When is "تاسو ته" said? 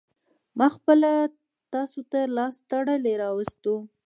1.73-2.19